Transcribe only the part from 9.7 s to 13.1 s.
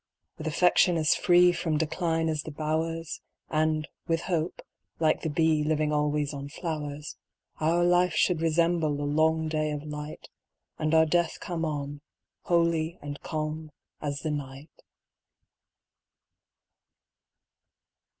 light, And our death come on, holy